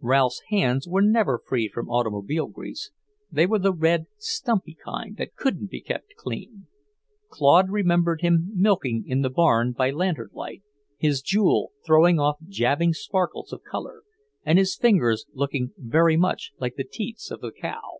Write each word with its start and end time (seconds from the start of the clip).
Ralph's 0.00 0.42
hands 0.48 0.86
were 0.86 1.02
never 1.02 1.40
free 1.44 1.66
from 1.66 1.90
automobile 1.90 2.46
grease 2.46 2.92
they 3.32 3.48
were 3.48 3.58
the 3.58 3.72
red, 3.72 4.06
stumpy 4.16 4.76
kind 4.76 5.16
that 5.16 5.34
couldn't 5.34 5.70
be 5.70 5.80
kept 5.80 6.14
clean. 6.16 6.68
Claude 7.30 7.68
remembered 7.68 8.20
him 8.20 8.52
milking 8.54 9.02
in 9.08 9.22
the 9.22 9.28
barn 9.28 9.72
by 9.72 9.90
lantern 9.90 10.30
light, 10.32 10.62
his 10.98 11.20
jewel 11.20 11.72
throwing 11.84 12.20
off 12.20 12.36
jabbing 12.46 12.92
sparkles 12.92 13.52
of 13.52 13.64
colour, 13.64 14.04
and 14.46 14.56
his 14.56 14.76
fingers 14.76 15.26
looking 15.32 15.72
very 15.76 16.16
much 16.16 16.52
like 16.60 16.76
the 16.76 16.84
teats 16.84 17.32
of 17.32 17.40
the 17.40 17.50
cow. 17.50 17.98